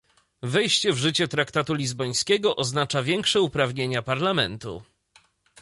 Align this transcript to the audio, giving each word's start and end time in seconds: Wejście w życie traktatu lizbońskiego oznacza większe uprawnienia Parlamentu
Wejście 0.41 0.93
w 0.93 0.97
życie 0.97 1.27
traktatu 1.27 1.73
lizbońskiego 1.73 2.55
oznacza 2.55 3.03
większe 3.03 3.41
uprawnienia 3.41 4.01
Parlamentu 4.01 4.83